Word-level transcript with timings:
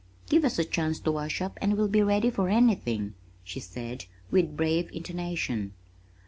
"Give 0.27 0.43
us 0.43 0.57
a 0.57 0.63
chance 0.63 0.99
to 1.01 1.11
wash 1.11 1.43
up 1.43 1.59
and 1.61 1.77
we'll 1.77 1.87
be 1.87 2.01
ready 2.01 2.31
for 2.31 2.49
anything," 2.49 3.13
she 3.43 3.59
said 3.59 4.05
with 4.31 4.57
brave 4.57 4.89
intonation. 4.91 5.73